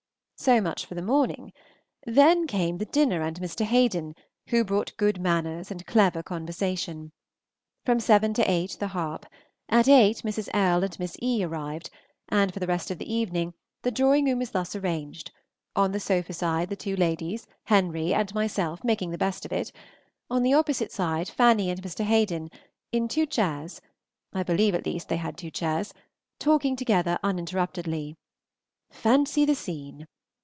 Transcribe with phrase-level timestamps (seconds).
[0.35, 1.53] So much for the morning.
[2.03, 3.63] Then came the dinner and Mr.
[3.63, 4.15] Haden,
[4.47, 7.11] who brought good manners and clever conversation.
[7.85, 9.27] From seven to eight the harp;
[9.69, 10.49] at eight Mrs.
[10.51, 10.83] L.
[10.83, 11.43] and Miss E.
[11.43, 11.91] arrived,
[12.27, 13.53] and for the rest of the evening
[13.83, 15.31] the drawing room was thus arranged:
[15.75, 19.71] on the sofa side the two ladies, Henry, and myself making the best of it;
[20.27, 22.03] on the opposite side Fanny and Mr.
[22.03, 22.49] Haden,
[22.91, 23.79] in two chairs
[24.33, 25.93] (I believe, at least, they had two chairs),
[26.39, 28.17] talking together uninterruptedly.
[28.89, 30.07] Fancy the scene!